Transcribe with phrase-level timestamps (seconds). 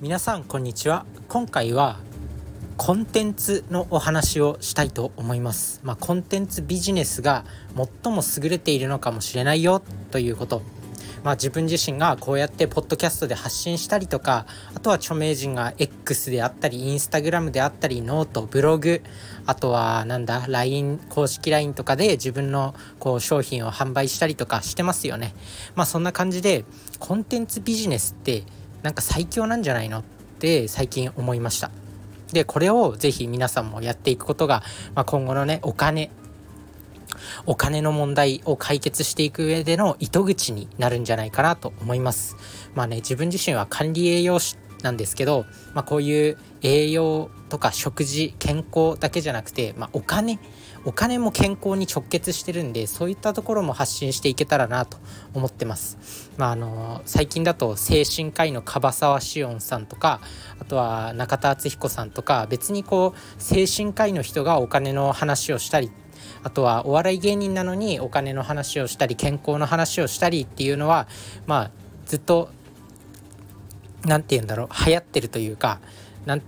[0.00, 1.04] 皆さんこんにちは。
[1.28, 1.98] 今回は
[2.78, 5.82] コンテンツのお話をしたいと思います。
[5.84, 7.44] まあ、コンテンツビジネスが
[8.02, 10.62] 最も優れているのかもしれないよということ。
[11.22, 19.02] まあ、自分自身がこうやってポッドキャストで発信したりとかあとは著名人が X であったりインスタグラムであったりノートブログ
[19.44, 25.34] あとはなんだ LINE 公式 LINE とかで自分のこう商品を販売したりとかしてますよね。
[25.74, 26.64] まあそんな感じで
[26.98, 28.44] コンテンツビジネスって
[28.82, 30.02] なんか最強なんじゃないのっ
[30.38, 31.70] て最近思いました。
[32.32, 34.62] でこれをぜひ皆さんもやっていくことが、
[34.94, 36.10] まあ、今後のねお金
[37.44, 42.36] お金の問題を解決していく上での糸口になるんじゃないかなと思います。
[42.74, 50.38] まあね自分自身は管理栄養士なんですけど、まあ、こういう栄養とか食事健康だけじゃなくて、まあ、お金
[50.84, 54.96] お金も健康に直結してるんでそういったところも発信していけたらなと
[55.34, 56.30] 思ってます。
[56.38, 60.20] まあ、あの最近だと精神科医の樺沢志音さんとか
[60.58, 65.90] あとは中田敦彦さんとか別にこう精神科医の人がお金の話をしたり
[66.42, 71.08] あとはお笑い芸人なのにお金の話をしたり健康の話をしたりっていうのは
[71.46, 71.70] まあ
[72.06, 72.48] ずっと
[74.04, 75.80] 何て言うんだろう流行ってるというか
[76.24, 76.42] なん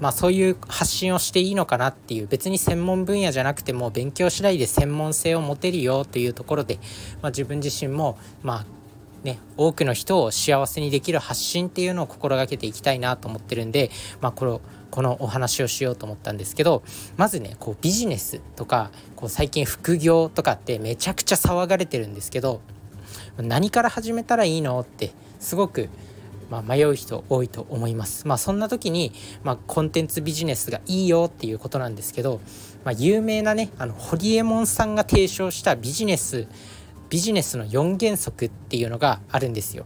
[0.00, 6.78] まあそういう発信をしていいのかなっていう別に専門分野じゃなくても勉強次第で専門性を持てるよというところで、
[7.22, 8.66] まあ、自分自身もまあ
[9.24, 16.82] ね、多くの人を幸せにできる発信っていうのを心がけていきたいなと思ってるんで、まあ、このこのお話をしようと思ったんですけど
[17.16, 22.60] まずねこうビジネスとかこう最近副業とかってめちゃくちゃ騒がれてるんですけど
[23.36, 25.90] 何から始めたらいいのってすごく
[26.50, 28.26] まあ、迷う人多いと思います。
[28.28, 32.40] まあ、そんな時に、まあ、コンテンツビジネスがいいよっていうことなんですけど、
[32.84, 36.46] まあ、有名なねあのホリエモンさんが提唱したビジネス
[37.08, 39.84] ビジネスの4原則っていうのがあるんですよ。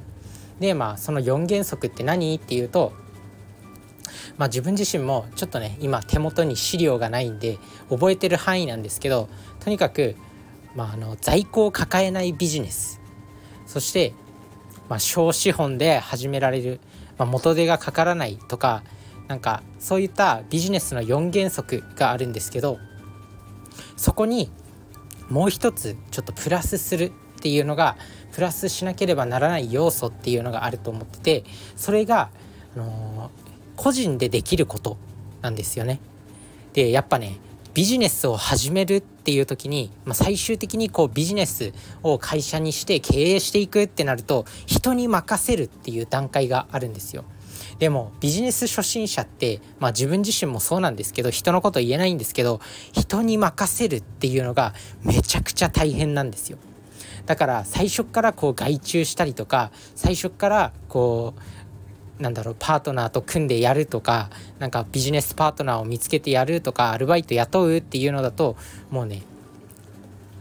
[0.58, 2.92] でまあその4原則って何っていうと
[4.41, 7.59] まあ、自分自身もちょっとね今手元に資料がないんで
[7.91, 9.28] 覚えてる範囲なんですけど
[9.62, 10.16] とにかく、
[10.75, 13.03] まあ、あの在庫を抱えないビジネス
[13.66, 14.15] そして
[14.91, 16.81] まあ、小資本で始められる、
[17.17, 18.83] まあ、元手がかからないとか
[19.28, 22.78] なんかそういったビジネスの4原則があるんですけど
[23.97, 24.51] そこに
[25.28, 27.97] もう一つちょっとプラスするっていうのが
[28.33, 31.45] プラスしなければならない要素っていうのがあると思ってて
[31.77, 32.31] それが、
[32.75, 34.99] あのー、個人でできること
[35.41, 36.01] なんですよね。
[36.72, 37.39] でやっぱね
[37.72, 41.72] ビジネスを始めるっていう時に、まあ、最終的にこうビジネス
[42.03, 47.25] を会社にして経営していくってなると人に任せるっていう段階があるんですよ。
[47.78, 52.60] でもビジネス初心者って、まあ、自分自身もそうなんですけど人のこと言えないんですけど
[52.92, 56.59] 人に任せるっていうのがめちゃくちゃ大変なんですよ。
[57.26, 61.41] だから最初からこう外注したりとか最初からこう
[62.20, 68.56] なんだろうパートナーと組んでやるとかなんかビジネスパートナーを見つけてやるとかアルバイト雇うっていうのだと
[68.91, 69.22] もうね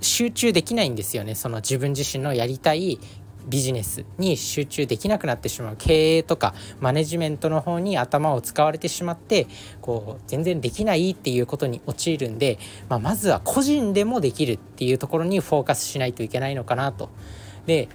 [0.01, 2.99] 集中できないんですよねその自分自身のやりたい
[3.47, 9.47] ビジネスに集中できなくなってしまう経営とかマネジメントの方に頭を使われてしまって
[9.81, 17.09] こう全然できないっていうことに陥るんで、まあ、まずは個人でもできるっていうところにフォーカスしないといけないのかなと。
[17.65, 17.87] で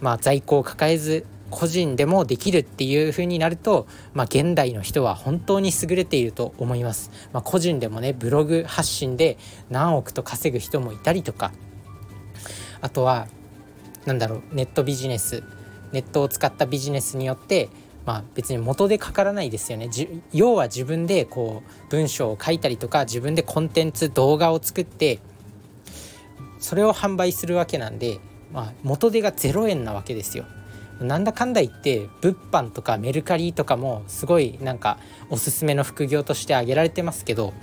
[0.00, 7.10] まあ在庫を抱えず個人でもできるっていう風になると、まあ、現代の人は本当に優れていると思います。
[7.32, 9.38] まあ、個人でもねブログ発信で
[9.68, 11.52] 何億と稼ぐ人もいたりとか
[12.80, 13.26] あとは
[14.06, 15.42] 何だろうネットビジネス
[15.92, 17.68] ネットを使ったビジネスによって
[18.06, 19.90] まあ、別に元でかからないですよね
[20.32, 25.20] 要は自分でこう文章を書いたりとか自分でコンテンツ動画を作って
[26.58, 28.20] それを販売するわけなんで、
[28.52, 30.44] まあ、元手が0円なわけですよ。
[31.00, 34.98] なんだかんだ言って物販とかメルカリとかもすごいなんか
[35.30, 37.54] おすすめの副業として挙げられてますけど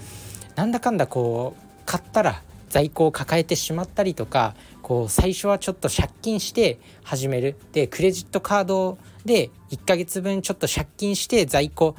[0.55, 7.55] なんだかんだこう買ったら在庫を抱えてしまったりとかこう最初はちょっと借金して始める。
[7.72, 11.95] でクレジットカードで1ヶ月分ちょっと借金して在庫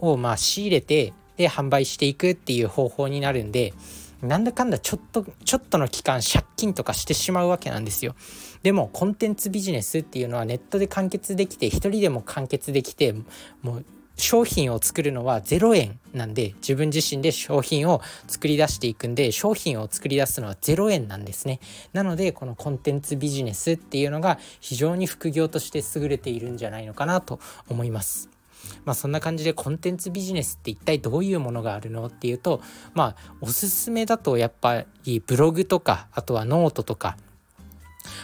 [0.00, 3.74] をまあ仕入れてで販売していくっていう方法になるんで
[4.22, 8.14] なんだかんだちょっとちょっとの期間借金とかしてしまうわけなんですよ。
[8.62, 13.14] でもコンテンツビジネスっていうのはネットで完結できて一人でも完結できて
[13.62, 13.84] もう
[14.16, 21.60] 商品を作るのは0円なんで自分自身で商品を作り出していくんで商品を作り出すのは0円なんですね。
[21.92, 28.35] なのでこのコンテンツビジネスっていうのが非常に副業として優れているんじゃないのかなと思います。
[28.84, 32.62] まあそんな感じでコンテンツビジネスって一体どういうものがあるのっていうと
[32.94, 37.16] まあおすすめだとやっぱりブログとかあとはノートとか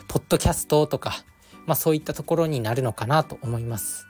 [0.08, 1.24] ポッドキャストとか
[1.66, 4.06] まあそういったところになるのかなと思います。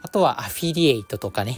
[0.00, 1.56] あとはアフィリエイトとかね、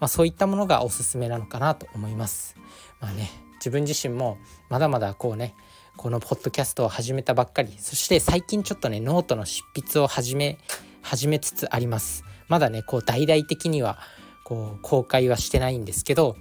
[0.00, 2.56] まあ、そういったものがおすすめなのかなと思います。
[3.00, 4.38] まあね自分自身も
[4.70, 5.54] まだまだこうね
[5.96, 10.58] このポッドキャストを始めたばっかりそして最近ちょっとねノートの執筆を始め
[11.02, 13.96] 始めつつありますまだねこう大々的には
[14.44, 16.36] こう公開はしてないんですけど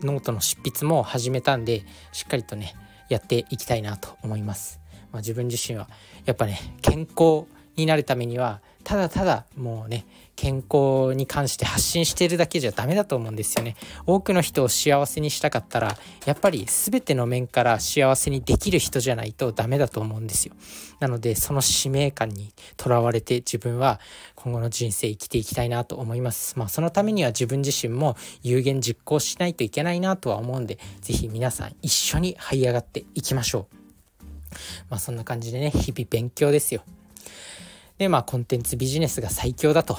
[0.00, 2.74] ノートの執筆も始めたんでしっかりとね
[3.10, 4.80] やっていきたいなと思います、
[5.12, 5.90] まあ、自分自身は
[6.24, 7.44] やっぱね健康
[7.76, 10.06] になるためにはただただもうね
[10.36, 13.76] 健康に関して発信してるだけじゃダメだと思うんですよね。
[14.04, 20.54] 多くの人を幸せにしたかったらやっぱり全ての面から幸せにできる人じゃないとダメだと思うんですよ。
[21.00, 24.00] なのでその使命感にとらわれて自分は
[24.34, 26.58] 今後の人生生きていきたいなと思います。
[26.58, 33.76] まあそのためには自分自身も有言実行しないといけないなとは思うんで是非皆さん一緒に這い上がっていきましょう。
[34.90, 36.82] まあそんな感じでね日々勉強ですよ。
[37.98, 39.98] でまあコンテンツビジネスが最強だと、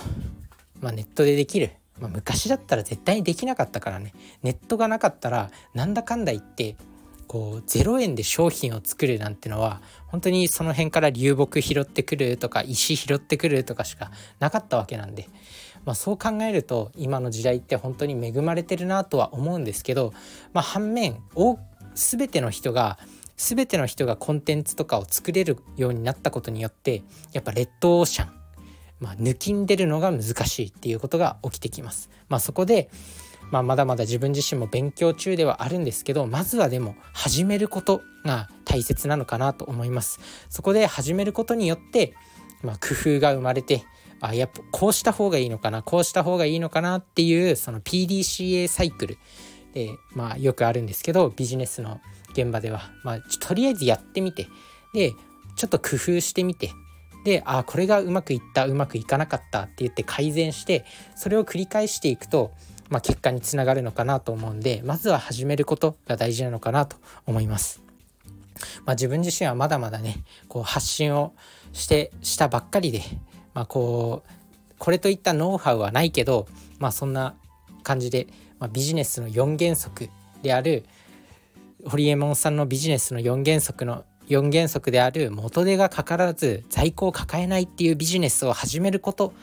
[0.82, 4.14] まあ、ネットでできる、まあ、昔だったら絶対にできなかったからね。
[4.44, 6.76] ネットがなかったらなんだかんだ言って
[7.28, 15.28] こう0円で商品を作るなんてのは本当にその辺から流木拾ってくるとか石拾ってくるとかしかなかったわけなんで、
[15.86, 20.14] まあ、そう考えると今の時代って本当に恵まれてるなとは思うんですけど、
[20.54, 21.18] まあ、反面
[21.96, 23.00] 全ての人が
[23.38, 27.04] 全ての人がコンテンツとかを作れるようになったことによって
[27.34, 28.34] やっぱレッドオーシャン、
[29.00, 32.10] まあ、抜きんでるのが難しいっていうことが起きてきます。
[32.30, 32.90] まあ、そこで、
[33.52, 40.20] まあ、まだまだ自分自身も勉強中ではあるんですけどまずはでも始めることが大切なのかなと思います。
[40.50, 42.14] そこで始めることによって、
[42.64, 43.86] まあ、工夫が生まれて
[44.22, 49.18] あやっぱこうした方がいいのかなこうした方がいいのかなっていうその PDCA サイクル
[49.76, 52.02] で、まあ、よくあるんですけどビジネスの
[52.32, 54.48] 現場では、まあ、とりあえずやってみて。
[54.94, 55.14] で
[55.58, 56.72] ちょっと工夫してみて。
[57.26, 60.86] であこれがうまくいったうまくいかなかったって言って改善して
[61.16, 62.52] それを繰り返していくと、
[62.90, 67.82] まあ、結果につながるのかなと思うんでまずは始めることが大事なのかなと思います。
[68.86, 71.34] まあ、自分自身はまだまだねこう発信を
[71.74, 73.02] してしたばっかりで、
[73.56, 74.32] まあ、こう
[74.78, 77.34] これといったノウハウはないけど、まあ、そんな
[77.82, 78.28] 感じで、
[78.60, 80.10] まあ、ビジネスの4原則
[80.42, 80.86] である
[81.86, 89.34] ホリエモンさんのビジネスの4原則の4原則である元手がかからず在庫を抱えないっていうビジネスを始めること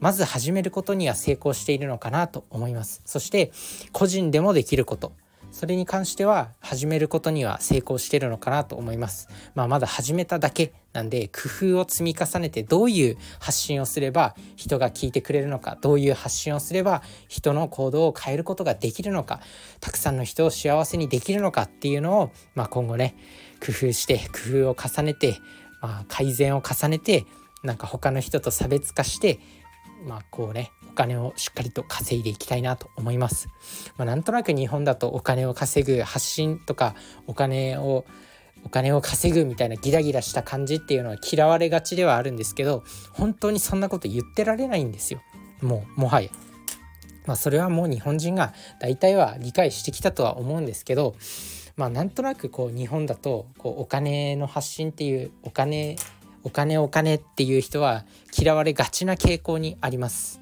[0.00, 3.02] まず始めることには成功しているのかなと思います。
[3.04, 3.52] そして
[3.92, 5.12] 個人でもできること。
[5.52, 9.28] それに関しては始めることには成功してるのかなと思います。
[9.54, 19.40] まあ、まだ始めただけなんで工夫を積み重ねてどういう発信をすれば人が聞いてくれるのかどういう発信をすれば人の行動を変えることができるのか
[19.80, 23.14] たくさんの人を幸せにできるのかっていうのを、まあ、今後ね
[23.64, 25.38] 工夫して工夫を重ねて、
[25.80, 27.24] まあ、改善を重ねて
[27.62, 29.38] なんか他の人と差別化して
[30.06, 33.48] まあこうねお金をしっかりと稼いでいきたいなと思います。
[33.96, 36.94] まあ、なんとなく日本だとお金を稼ぐ発信とか
[37.26, 38.04] お金を
[38.64, 45.20] お金を稼ぐみたいなギラギラした感じっていうのは嫌われがちではあるんですけど本当にそんなこと言ってられないんですよ
[45.62, 46.30] もうもはや。
[47.26, 51.16] まあそれはもう日本人が大体は理解してきたとは思うんですけど
[51.76, 55.96] まあなんとなくこう日本だとこうお金の発信っていうお金
[56.44, 58.04] お金お金っていう人は
[58.36, 60.41] 嫌われがちな傾向にあります。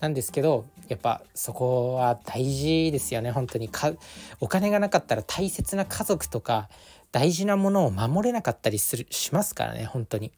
[0.00, 3.92] なんですけどやっぱそこは大事ですよね本当にか
[4.40, 6.68] お金がなかったら大切な家族とか
[7.12, 10.32] 大事なものを守れなかったりするしますからね本当に。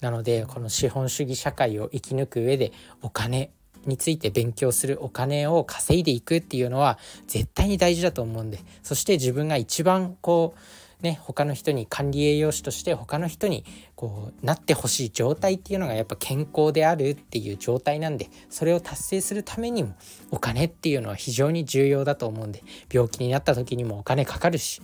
[0.00, 2.72] なのでこの資本主義社会を生き抜く上で
[3.02, 3.50] お金
[3.86, 10.60] について勉強するお金を稼いでいくっていうのは絶対に大事だと思うんでそして自分が一番こう
[11.02, 13.64] ね他の人に管理栄養士として他の人に
[13.94, 19.94] こうなってほしい状態っていうのがやっぱ健康であるっていう状態なんでそれを達成するためにも
[20.30, 22.62] お金っていうのは非常に重要だと思うんで
[22.92, 24.82] 病気になった時にもお金かかるし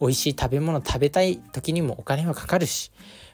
[0.00, 2.90] 美味しい食べ物食べたい時にもお金はかかるし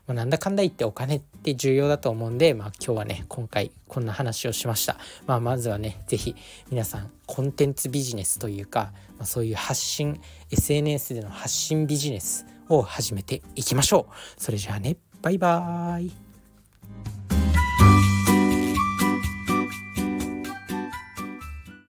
[0.07, 4.97] まあ、なんだかんだ言ってお金って重要だと思うんで、まあ、今日はね今回こんな話をしました、
[5.27, 6.37] まあ、まずはね是非
[6.71, 10.21] 皆さんコンテンツビジネスというか、まあ、そういう発信
[10.51, 14.41] SNS での発信ビジネスを始めていきましょう。
[14.41, 16.26] それじゃあねバイバーイ。